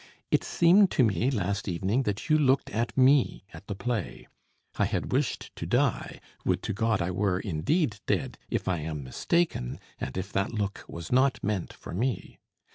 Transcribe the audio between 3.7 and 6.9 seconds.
play. I had wished to die; would to